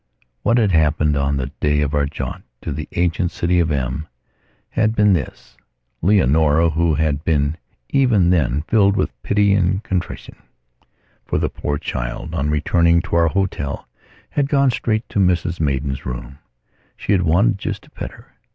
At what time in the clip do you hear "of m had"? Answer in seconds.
3.59-4.95